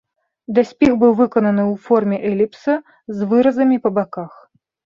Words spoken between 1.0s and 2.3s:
быў выкананы ў форме